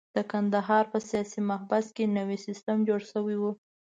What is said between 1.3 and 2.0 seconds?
محبس